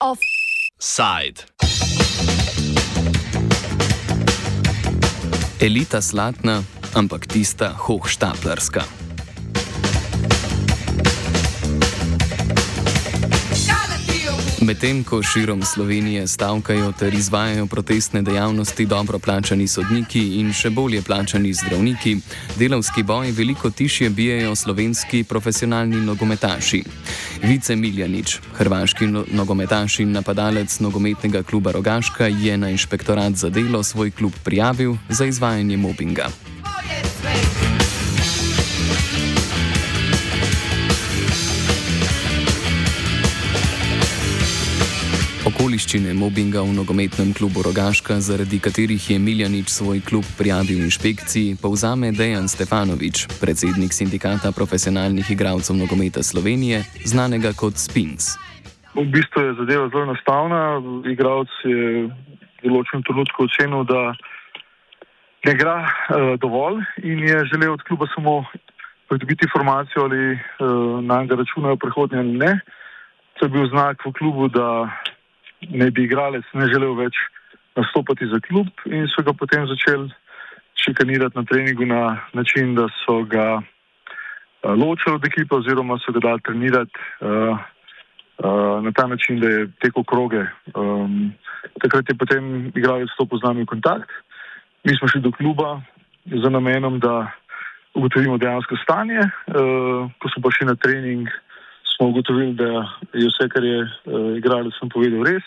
[0.00, 1.44] Offside.
[5.60, 6.62] Elita slatna,
[6.94, 9.01] ampak tista hohštaplarska.
[14.62, 21.02] Medtem ko širom Slovenije stavkajo ter izvajajo protestne dejavnosti dobro plačani sodniki in še bolje
[21.02, 22.16] plačani zdravniki,
[22.58, 26.82] delavski boj veliko tišje bijajo slovenski profesionalni nogometaši.
[27.42, 33.82] Vice Miljanič, hrvaški no nogometaš in napadalec nogometnega kluba Rogaška, je na inšpektorat za delo
[33.82, 36.30] svoj klub prijavil za izvajanje mobinga.
[45.92, 52.08] Okoliščine mobinga v nogometnem klubu Rogaška, zaradi katerih je Miljanič svoj klub prijavil inšpekciji, povzame
[52.16, 58.40] Dejan Stefanovič, predsednik sindikata profesionalnih igralcev nogometa Slovenije, znanega kot Spins.
[58.96, 60.80] V bistvu je zadeva zelo enostavna.
[61.12, 64.16] Igralec je v določenem trenutku ocenil, da
[65.44, 68.46] ne igra uh, dovolj in je želel od kluba samo
[69.12, 72.52] pridobiti informacijo, ali uh, na njega računajo prihodnje ali ne.
[73.36, 74.88] To je bil znak v klubu, da
[75.70, 77.16] ne bi igralec ne želel več
[77.76, 80.10] nastopati za klub in so ga potem začeli
[80.84, 83.62] šikanirati na treningu na način, da so ga uh,
[84.62, 87.58] ločili od ekipe oziroma so ga dali trenirati uh,
[88.38, 90.44] uh, na ta način, da je tekel kroge.
[90.74, 91.32] Um,
[91.82, 94.10] takrat je potem igralec stopil z nami v kontakt.
[94.84, 95.80] Mi smo šli do kluba
[96.26, 97.30] z namenom, da
[97.94, 99.20] ugotovimo dejansko stanje.
[99.20, 101.28] Uh, ko smo pa šli na trening,
[102.02, 102.64] smo ugotovili, da
[103.14, 105.46] je vse, kar je uh, igralec sem povedal, res.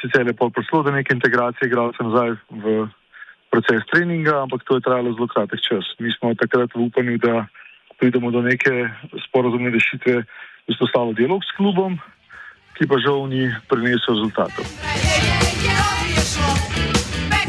[0.00, 2.88] Sicer je pa prišlo do neke integracije igralca nazaj v
[3.54, 5.86] proces treninga, ampak to je trajalo zelo kratek čas.
[6.02, 7.46] Mi smo takrat v upanju, da
[8.02, 8.90] pridemo do neke
[9.28, 10.26] sporozumne rešitve,
[10.74, 12.02] vzpostavili dialog s klubom,
[12.74, 14.66] ki pa žal ni prinesel rezultatov.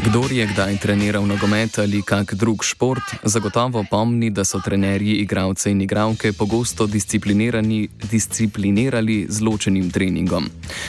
[0.08, 5.70] Kdor je kdaj treniral nogomet ali kak drug šport, zagotovo pomni, da so trenerji, igralce
[5.70, 6.86] in igralke pogosto
[8.10, 10.44] disciplinirali z ločenim treningom.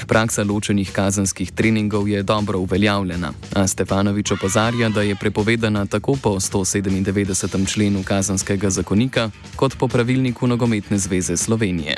[0.08, 6.30] Praksa ločenih kazenskih treningov je dobro uveljavljena, a Stefanovič opozarja, da je prepovedana tako po
[6.30, 7.74] 197.
[7.74, 11.98] členu kazenskega zakonika, kot po pravilniku Nogometne zveze Slovenije.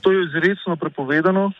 [0.00, 1.52] To je izredno prepovedano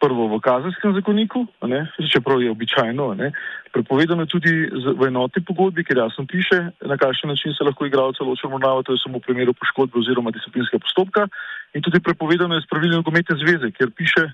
[0.00, 3.32] prvo v kazenskem zakoniku, ne, čeprav je običajno, ne,
[3.72, 8.50] prepovedano tudi v enoti pogodbi, ker jasno piše, na kakšen način se lahko igralce ločijo
[8.50, 11.28] mornava, to je samo v primeru poškodbe oziroma disciplinskega postopka
[11.74, 14.32] in tudi prepovedano je s pravilom nogometne zveze, ker piše,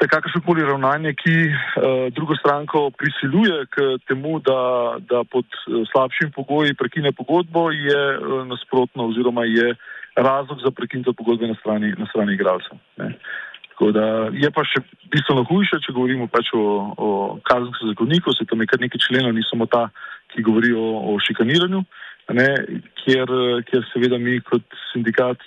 [0.00, 4.60] da kakršno koli ravnanje, ki uh, drugo stranko prisiljuje k temu, da,
[5.00, 9.74] da pod uh, slabšim pogoji prekine pogodbo, je uh, nasprotno oziroma je
[10.16, 12.76] razlog za prekinitev pogodbe na strani, na strani igralcev.
[13.76, 14.80] Tako da je pa še
[15.12, 16.60] bistveno hujše, če govorimo pač o,
[16.96, 17.08] o
[17.44, 19.82] kazenskem zakoniku, se tam je kar nekaj členov, ni samo ta,
[20.32, 21.82] ki govori o, o šikaniranju,
[22.38, 22.46] ne,
[23.02, 23.32] kjer,
[23.68, 24.64] kjer seveda mi kot
[24.94, 25.44] sindikat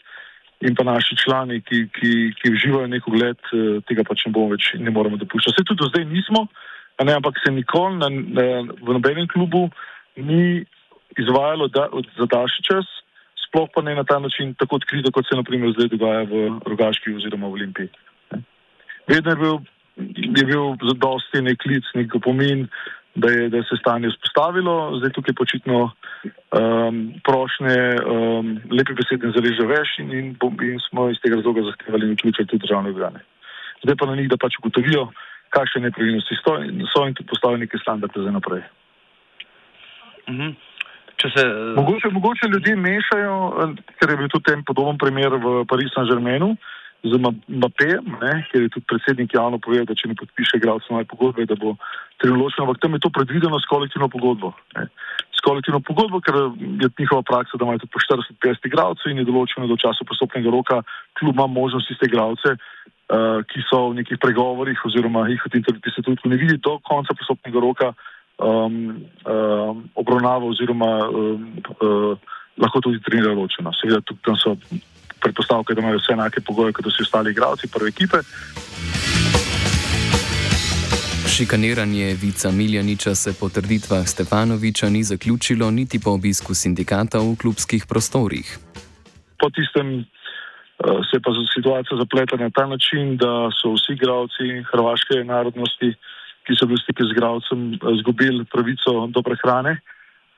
[0.62, 3.50] in pa naši člani, ki, ki, ki uživajo nek ugled,
[3.90, 5.56] tega pač ne bomo več ne moremo dopuščati.
[5.56, 6.44] Vse tudi do zdaj nismo,
[7.02, 8.46] ne, ampak se nikoli na, na,
[8.78, 9.72] v nobenem klubu
[10.22, 10.68] ni
[11.18, 11.88] izvajalo da,
[12.20, 12.94] za daljši čas,
[13.48, 17.16] sploh pa ne na ta način tako odkrito, kot se naprimer zdaj dogaja v Rogaški
[17.18, 17.90] oziroma v Olimpiji
[19.10, 19.58] vedno je bil,
[20.40, 22.68] je bil za dosti nek klic, nek opomin,
[23.16, 29.34] da, je, da se je stanje vzpostavilo, zdaj tukaj počitno um, prošnje, um, lepe besede
[29.36, 30.28] zaleže več in, in,
[30.70, 33.26] in smo iz tega razloga zahtevali in vključili tudi državne organe.
[33.84, 35.10] Zdaj pa na njih, da pač ugotovijo,
[35.50, 36.58] kakšne nepravilnosti so
[37.08, 38.62] in tudi postavijo neke standarde za naprej.
[40.30, 40.52] Mhm.
[41.20, 41.44] Se...
[41.76, 43.36] Mogoče, mogoče ljudje mešajo,
[44.00, 46.54] ker je bil tudi en podoben primer v Parizu na Žermenu,
[47.04, 47.16] z
[47.48, 48.04] Mapejem,
[48.52, 51.78] ker je tudi predsednik javno povedal, da če ne podpiše igralcev nove pogodbe, da bo
[52.20, 54.52] trinoločno, ampak tam je to predvideno s kolektivno pogodbo.
[54.76, 54.90] Ne.
[55.32, 59.30] S kolektivno pogodbo, ker je njihova praksa, da imajo tudi po 40-50 igralcev in je
[59.32, 60.82] določeno, da v času postopnega roka
[61.16, 65.64] kljub ima možnost iste igralce, uh, ki so v nekih pregovorih oziroma jih v tem
[65.64, 67.94] trenutku ne vidi do konca postopnega roka
[68.44, 71.48] um, um, obravnava oziroma um,
[71.80, 72.20] uh,
[72.60, 73.72] lahko tudi trenirajo ločeno.
[73.80, 74.60] Seveda tudi tam so
[75.22, 78.18] predpostavke, da imajo vse enake pogoje kot vsi ostali igralci prve ekipe.
[81.36, 87.86] Šikaniranje Vica Miljaniča se po trditvah Stefanoviča ni zaključilo niti po obisku sindikata v klubskih
[87.90, 88.58] prostorih.
[89.40, 90.04] Po tistem uh,
[91.08, 95.90] se je pa situacija zapletla na ta način, da so vsi igralci hrvaške narodnosti,
[96.44, 97.60] ki so bili v stiku z igralcem,
[97.98, 99.80] izgubili pravico do prehrane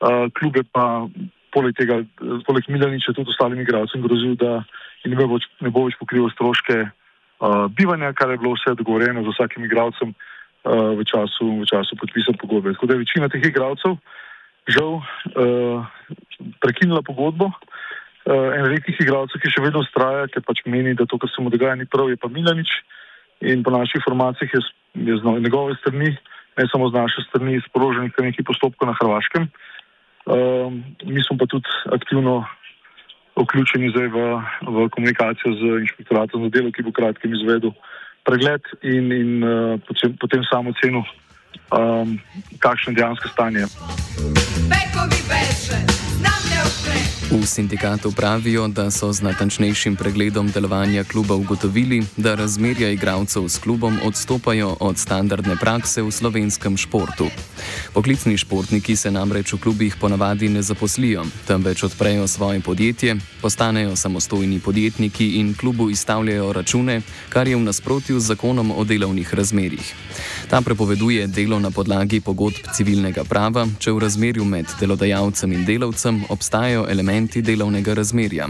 [0.02, 1.08] uh, klub je pa
[1.54, 2.02] poleg tega,
[2.48, 4.62] poleg Milaniča, tudi ostalim igralcem grozil, da
[5.06, 9.34] ne bo, ne bo več pokrival stroške uh, bivanja, kar je bilo vse dogovorjeno z
[9.36, 12.76] vsakim igralcem uh, v, času, v času podpisa pogodbe.
[12.76, 13.98] Tako da je večina teh igralcev
[14.70, 15.86] žal uh,
[16.62, 17.50] prekinila pogodbo.
[18.22, 21.42] Uh, en redkih igralcev, ki še vedno ustraja, ker pač meni, da to, kar se
[21.42, 22.70] mu dogaja, ni prav, je pa Milanič.
[23.42, 24.62] In po naših informacijah je,
[25.02, 26.14] je z njegove strani,
[26.60, 29.50] ne samo z naše strani, sporoženih kar nekaj postopkov na Hrvaškem.
[30.26, 32.46] Um, mi smo pa tudi aktivno
[33.36, 34.18] vključeni zdaj v,
[34.68, 37.74] v komunikacijo z inšpektoratom za delo, ki bo kratkim izvedel
[38.24, 41.02] pregled in, in uh, potem, potem samo ceno,
[41.74, 42.20] um,
[42.60, 43.66] kakšno je dejansko stanje.
[44.70, 46.11] Bekovi beše.
[47.32, 53.58] V sindikatu pravijo, da so z natančnejšim pregledom delovanja kluba ugotovili, da razmerja igralcev s
[53.58, 57.32] klubom odstopajo od standardne prakse v slovenskem športu.
[57.94, 64.60] Poklicni športniki se namreč v klubih ponavadi ne zaposlijo, temveč odprejo svoje podjetje, postanejo samostojni
[64.60, 69.96] podjetniki in klubu izstavljajo račune, kar je v nasprotju z zakonom o delovnih razmerjih.
[70.50, 76.11] Ta prepoveduje delo na podlagi pogodb civilnega prava, če v razmerju med delodajalcem in delavcem
[76.30, 78.48] obstajajo elementi delovnega razmerja.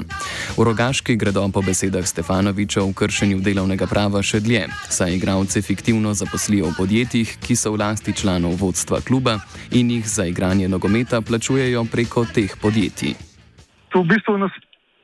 [0.58, 6.14] V rogaški gredo po besedah Stefanoviča v kršenju delovnega prava še dlje, saj igralce fiktivno
[6.14, 9.40] zaposlijo v podjetjih, ki so v lasti članov vodstva kluba
[9.72, 13.16] in jih za igranje nogometa plačujejo preko teh podjetij.
[13.92, 14.52] To v bistvu nas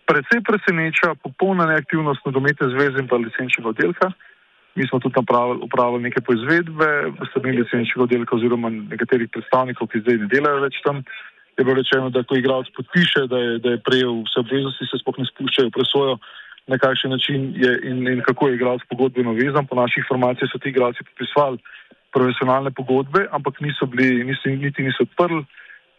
[0.07, 4.11] precej preseneča popolna neaktivnost nogometne zveze in pa licenčnega oddelka.
[4.75, 5.19] Mi smo tudi
[5.61, 6.87] upravili nekaj poizvedbe,
[7.29, 11.03] strani licenčnega oddelka oziroma nekaterih predstavnikov, ki zdaj ne delajo več tam
[11.57, 15.01] je bilo rečeno, da ko igralec podpiše, da je, da je prejel vse obveznosti, se
[15.01, 16.17] sploh ne spuščajo presojo,
[16.67, 19.65] na kakšen način je in, in kako je igralec pogodbeno vezan.
[19.65, 21.57] Po naših informacijah so ti igralci podpisovali
[22.13, 25.45] profesionalne pogodbe, ampak niso bili, niso, niti niso odprli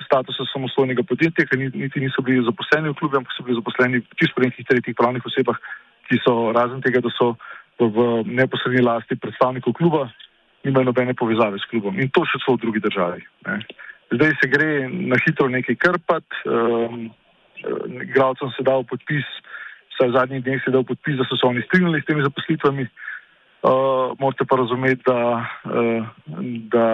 [0.04, 4.48] statusa samostojnega podjetja, niti niso bili zaposleni v klubu, ampak so bili zaposleni čisto pri
[4.48, 5.58] nekih tretjih pravnih osebah,
[6.08, 7.34] ki so razen tega, da so
[7.78, 10.08] v, neposrednji lasti predstavnikov kluba,
[10.64, 11.98] nimajo nobene povezave s klubom.
[11.98, 13.22] In to še so v drugi državi.
[13.46, 13.58] Ne.
[14.12, 16.34] Zdaj se gre na hitro nekaj krpati.
[16.44, 17.10] Um,
[18.02, 19.26] Igralcem se da v podpis,
[19.94, 22.22] vsaj v zadnjih dneh se da v podpis, da so se oni strinjali s temi
[22.22, 22.86] zaposlitvami.
[23.58, 26.06] Uh, morate pa razumeti, da, uh,
[26.70, 26.84] da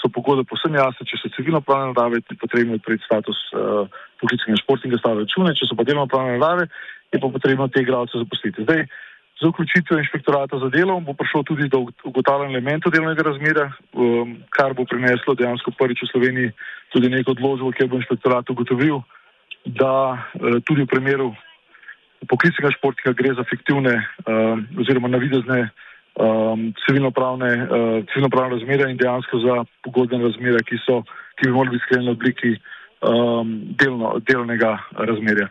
[0.00, 3.84] so pogodbe posebno jasne, če so civilno pravne narave, je potrebno odpreti status uh,
[4.22, 6.70] poklicnega športnega stava račune, če so pa delovno pravne narave,
[7.12, 8.64] je pa potrebno te igralce zaposliti.
[8.64, 8.86] Zdaj,
[9.36, 14.74] Z vključitvijo inšpektorata za delo bo prišlo tudi do ugotavljanja elementov delovnega razmerja, um, kar
[14.74, 16.52] bo prineslo dejansko prvič v Sloveniji
[16.92, 19.02] tudi neko odložbo, kjer bo inšpektorat ugotovil,
[19.64, 21.34] da uh, tudi v primeru
[22.28, 23.92] poklicnega športnika gre za fiktivne
[24.24, 25.68] um, oziroma navidezne
[26.16, 27.68] um, civilno-pravne uh,
[28.08, 31.02] civilno razmerja in dejansko za pogodbene razmerja, ki, so,
[31.36, 32.56] ki bi morali biti sklenjene v obliki
[33.76, 35.48] delno, delnega razmerja.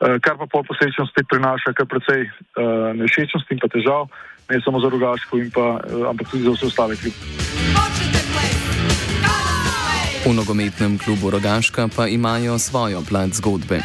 [0.00, 4.08] Eh, kar pa po posledično spet prinaša kar precej uh, eh, nešečnosti in pa težav,
[4.48, 7.12] ne samo za rogaško, pa, uh, ampak tudi za vse ostale kljub.
[10.24, 13.80] V nogometnem klubu Rogaška pa imajo svojo plat zgodbe.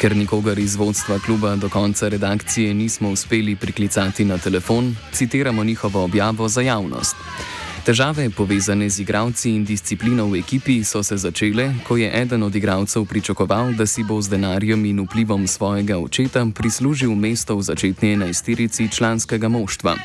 [0.00, 6.04] Ker nikogar iz vodstva kluba do konca redakcije nismo uspeli priklicati na telefon, citiramo njihovo
[6.04, 7.16] objavo za javnost.
[7.88, 12.52] Težave, povezane z igralci in disciplino v ekipi, so se začele, ko je eden od
[12.52, 18.12] igralcev pričakoval, da si bo z denarjem in vplivom svojega očeta prislužil mesto v začetni
[18.12, 19.96] enajsterici članskega moštva.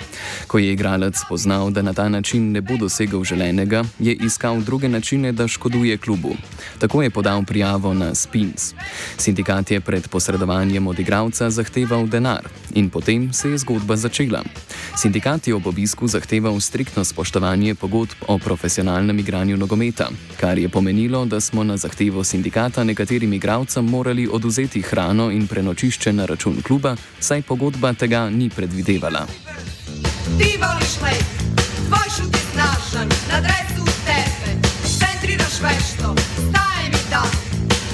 [0.48, 4.88] Ko je igralec spoznal, da na ta način ne bo dosegel želenega, je iskal druge
[4.88, 6.40] načine, da škoduje klubu.
[6.80, 8.74] Tako je podal prijavo na Spins.
[9.20, 12.48] Sindikat je pred posredovanjem od igralca zahteval denar
[12.80, 14.40] in potem se je zgodba začela.
[14.96, 21.26] Sindikat je ob obisku zahteval striktno spoštovanje pogodb o profesionalnem igranju nogometa, kar je pomenilo,
[21.26, 26.96] da smo na zahtevo sindikata nekaterim igralcem morali oduzeti hrano in prenočišče na račun kluba,
[27.20, 29.28] saj pogodba tega ni predvidevala.
[30.38, 31.16] Ti voliš le,
[31.88, 34.52] tvoj šut je znašen, na dresu tebe,
[35.00, 37.24] centriraš vešto, staj mi da,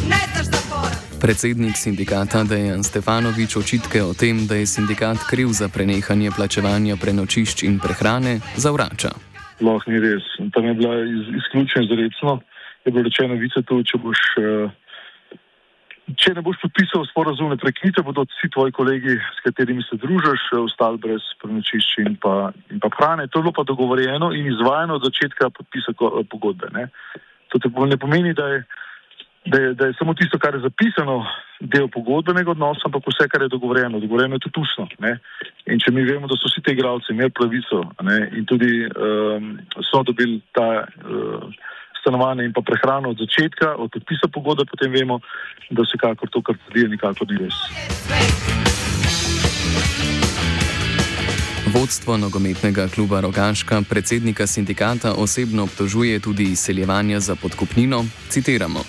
[0.10, 0.96] ne znaš zapora.
[1.22, 7.64] Predsednik sindikata Dejan Stefanovič očitke o tem, da je sindikat kriv za prenehanje plačevanja prenočišč
[7.64, 9.29] in prehrane, zavrača
[9.60, 10.24] sploh ni res.
[10.56, 12.40] Tam je bila iz, izključena izrecno,
[12.88, 14.22] je bilo rečeno, vice to, če boš.
[14.40, 14.78] Uh,
[16.18, 20.98] Če ne boš podpisal sporazumne preknite, bodo vsi tvoji kolegi, s katerimi se družiš, ostali
[20.98, 22.16] brez prenočišč in,
[22.74, 23.28] in pa hrane.
[23.30, 25.94] To je bilo pa dogovorjeno in izvajano od začetka podpisa
[26.32, 26.72] pogodbe.
[26.74, 26.88] Ne.
[27.54, 28.64] To ne pomeni, da je
[29.46, 31.26] da je, da je samo tisto, kar je zapisano,
[31.60, 34.00] del pogodbenega odnosa, ampak vse, kar je dogovorjeno.
[34.00, 34.88] Dogovorjeno je tudi ustno.
[35.66, 39.58] In če mi vemo, da so vsi ti igralci imeli pravico ne, in tudi um,
[39.92, 41.44] so dobili ta uh,
[42.00, 45.20] stanovanje in pa prehrano od začetka, od podpisa pogodbe, potem vemo,
[45.70, 47.58] da vsekakor to, kar trdijo, nikakor ni res.
[51.74, 58.06] Vodstvo nogometnega kluba Rogaška predsednika sindikata osebno obtožuje tudi izseljevanja za podkupnino.
[58.30, 58.80] Citiramo.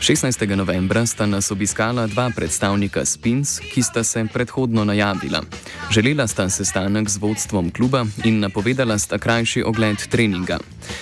[0.00, 0.56] 16.
[0.56, 5.42] novembra sta nas obiskala dva predstavnika Spins, ki sta se predhodno najavila.
[5.90, 10.58] Želela sta sestanek z vodstvom kluba in napovedala sta krajši ogled treninga.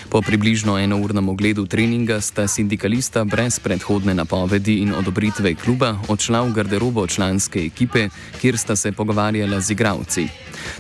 [0.09, 6.53] Po približno enournem ogledu treninga sta sindikalista brez predhodne napovedi in odobritve kluba odšla v
[6.53, 8.09] garderobo članske ekipe,
[8.41, 10.29] kjer sta se pogovarjala z igravci.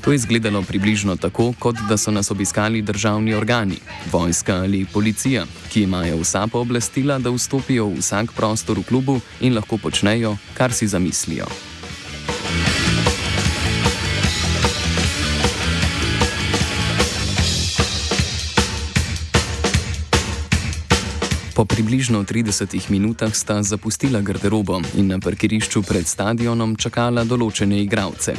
[0.01, 3.77] To je izgledalo približno tako, kot da so nas obiskali državni organi,
[4.13, 9.55] vojska ali policija, ki imajo vsa pooblastila, da vstopijo v vsak prostor v klubu in
[9.55, 11.47] lahko počnejo, kar si zamislijo.
[21.59, 28.37] Po približno 30 minutah sta zapustila garderobo in na parkirišču pred stadionom čakala določene igralce.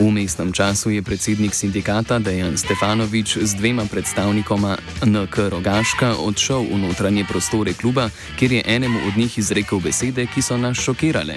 [0.00, 6.80] V mestnem času je predsednik sindikata Dejan Stefanovič z dvema predstavnikoma NK Rogaška odšel v
[6.88, 8.08] notranje prostore kluba,
[8.40, 11.36] kjer je enemu od njih izrekel besede, ki so nas šokirale.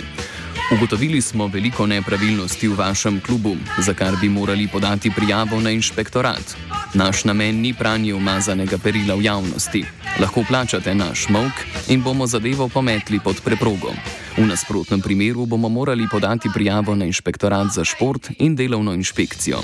[0.72, 6.56] Ugotovili smo veliko nepravilnosti v vašem klubu, za kar bi morali podati prijavo na inšpektorat.
[6.94, 9.86] Naš namen ni pranje umazanega perila v javnosti.
[10.20, 11.52] Lahko plačate naš mok
[11.88, 13.92] in bomo zadevo pometli pod preprogo.
[14.38, 19.60] V nasprotnem primeru bomo morali podati prijavo na inšpektorat za šport in delovno inšpekcijo.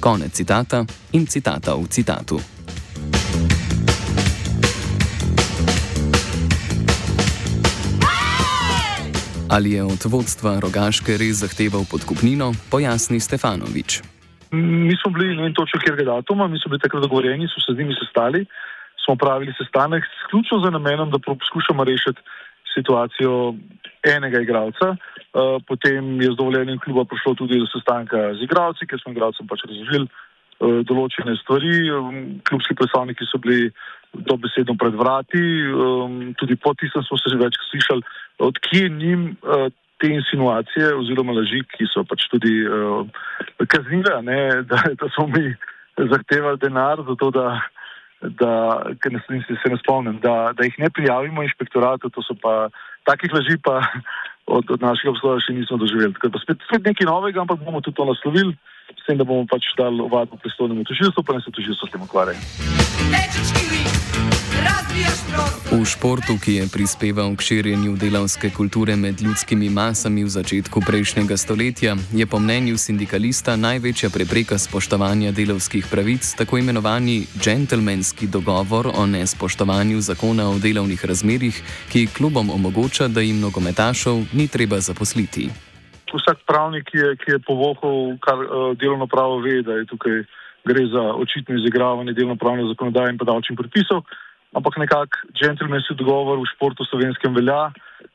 [0.00, 2.40] Konec citata in citata v citatu.
[9.48, 14.15] Ali je od vodstva Rogaške res zahteval podkupnino, pojasni Stefanovič.
[14.56, 17.74] Mi smo bili, ne vem točno, je datuma, mi smo bili takrat dogovorjeni, so se
[17.74, 18.46] z njimi sestali,
[19.04, 22.20] smo pravili sestanek, sključno za namenom, da poskušamo rešiti
[22.74, 23.54] situacijo
[24.16, 24.86] enega igralca.
[24.90, 29.48] Uh, potem je z dovoljenjem kluba prišlo tudi do sestanka z igralci, ker smo igralcem
[29.48, 31.74] pač razložili uh, določene stvari.
[31.92, 33.70] Um, klubski predstavniki so bili
[34.30, 38.02] dobesedno pred vrati, um, tudi po tistem smo se že večkrat slišali
[38.48, 39.68] odkje njim uh,
[40.00, 43.08] te insinuacije oziroma laži, ki so pač tudi uh,
[43.68, 44.38] kaznive, ne,
[44.70, 45.54] da, da smo mi
[45.96, 47.46] zahtevali denar za to, da,
[48.20, 48.52] da
[49.10, 52.68] ne, se ne spomnim, da, da jih ne prijavimo inšpektoratu, to so pa
[53.08, 53.80] takih laži pa
[54.46, 56.14] od, od našega obstoja še nismo doživeli.
[56.18, 58.56] Tako da spet, spet nekaj novega, ampak bomo tudi to naslovili,
[58.94, 62.04] s tem, da bomo pač dali ovadbo pristojnemu tožilstvu, pa ne se tožilstvo s tem
[62.06, 63.65] ukvarja.
[65.66, 71.36] V športu, ki je prispeval k širjenju delavske kulture med ljudskimi masami v začetku prejšnjega
[71.36, 79.06] stoletja, je po mnenju sindikalista največja prepreka spoštovanja delavskih pravic tako imenovani džentlmenski dogovor o
[79.06, 81.60] nespoštovanju zakona o delovnih razmerjih,
[81.92, 85.50] ki klubom omogoča, da jim nogometašov ni treba zaposliti.
[86.08, 90.24] Vsak pravnik, ki je, ki je povohal kar uh, delovno pravo, ve, da je tukaj
[90.64, 94.06] gre za očitno izigravanje delovno pravne zakonodaje in pa davčnih predpisov
[94.56, 97.70] ampak nekako džentlmenski dogovor v športu slovenskem velja,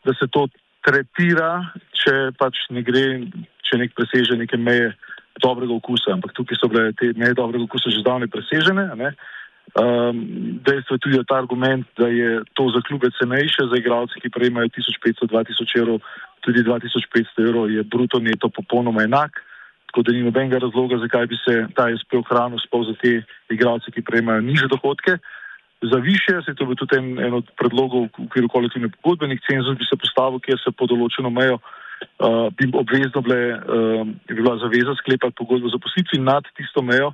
[0.06, 0.48] da se to
[0.86, 3.06] tretira, če pač ne gre,
[3.68, 4.92] če nek preseže neke meje
[5.42, 6.16] dobrega okusa.
[6.16, 9.14] Ampak tukaj so bile te meje dobrega okusa že zdavne presežene.
[9.72, 10.18] Um,
[10.66, 14.68] dejstvo je tudi ta argument, da je to za klube cenejše, za igralce, ki prejmajo
[14.76, 16.02] 1500-2000 evrov,
[16.44, 19.32] tudi 2500 evrov je bruto neto popolnoma enak.
[19.92, 23.22] Tako da ni nobenega razloga, zakaj bi se ta SP ohranil spol za te
[23.52, 25.20] igralce, ki prejmajo niže dohodke.
[25.82, 29.42] Za više, se to bi tudi en, en od predlogov v okviru kolektivne pogodbe, nek
[29.50, 34.36] cenzus bi se postavil, kjer se po določeno mejo uh, bi obvezno bile, uh, bi
[34.36, 37.14] bila zaveza sklepati pogodbo za poslitvi nad tisto mejo,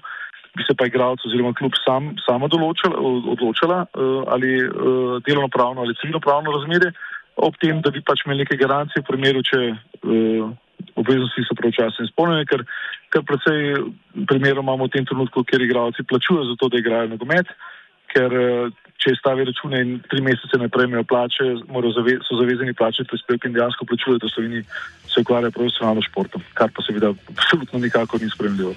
[0.57, 2.97] bi se pa igralec oziroma klub sam, sama določala,
[3.35, 6.91] odločala uh, ali uh, delovno pravno ali civilno pravno razmerje,
[7.37, 10.51] ob tem, da bi pač imeli neke garancije v primeru, če uh,
[10.97, 12.63] obveznosti so pravočasno izpolnjene, ker,
[13.13, 13.77] ker predvsej
[14.29, 17.47] primerov imamo v tem trenutku, kjer igralci plačujejo za to, da igrajo nogomet.
[17.53, 17.76] Uh,
[18.17, 21.51] ker eh, če stavi račune in tri mesece ne prejmejo plače,
[21.95, 24.63] zave, so zavezani plačati prispevke in dejansko plačujejo, da so oni
[25.07, 28.73] se ukvarjajo profesionalno športom, kar pa seveda absolutno nikakor ni spremljivo.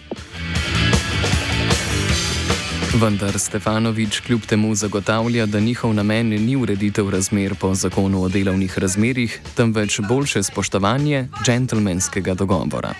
[3.00, 8.78] Vendar Stefanovič kljub temu zagotavlja, da njihov namen ni ureditev razmer po zakonu o delovnih
[8.78, 12.92] razmerjih, temveč boljše spoštovanje džentlmenskega dogovora.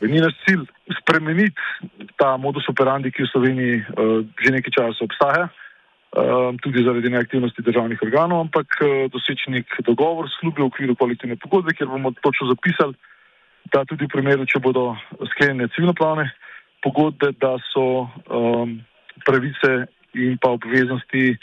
[0.00, 0.62] Ni naš cilj
[1.00, 1.58] spremeniti
[2.16, 5.48] ta modus operandi, ki v Sloveniji uh, že nekaj časa obstaja.
[6.12, 10.96] Ehm, tudi zaradi neaktivnosti državnih organov, ampak eh, doseči nek dogovor s klubi v okviru
[10.96, 12.92] kolektivne pogodbe, kjer bomo točno zapisali,
[13.72, 14.92] da tudi v primeru, če bodo
[15.32, 16.28] sklenjene civilno-pravne
[16.84, 18.76] pogodbe, da so um,
[19.24, 21.38] pravice in pa obveznosti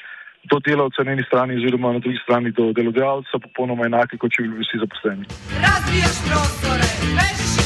[0.51, 4.45] do delavca na eni strani, oziroma na drugi strani do delodajalca, popolnoma enake, kot če
[4.45, 5.25] bi bili vsi zaposleni.
[5.65, 7.58] Razvijaš prostore, loptajte.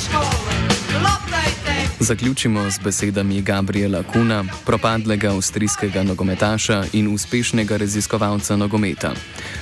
[2.03, 9.13] Zaključimo z besedami Gabriela Kuna, propadlega avstrijskega nogometaša in uspešnega raziskovalca nogometa.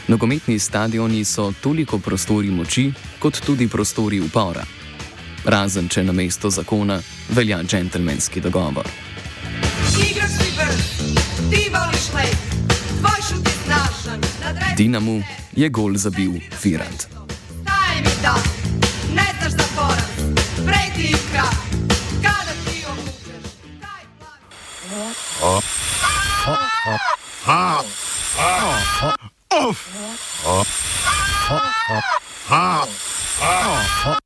[0.08, 4.64] Nogometni stadioni so toliko prostori moči, kot tudi prostori upora.
[5.46, 8.88] Razen če na mesto zakona velja džentlmenski dogovor.
[10.10, 10.82] Igraš si vrh,
[11.52, 12.38] ti voliš let.
[14.78, 15.24] Dinamu
[15.56, 16.32] je gol zabil
[16.64, 17.08] Virant.
[17.14, 17.28] Oh.
[18.26, 18.38] Oh.
[21.38, 21.71] Oh.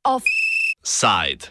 [0.06, 1.50] Offside.